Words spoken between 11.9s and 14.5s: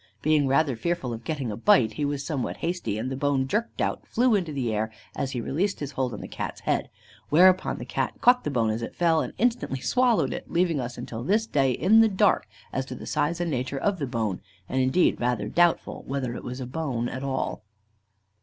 the dark as to the size and nature of the bone,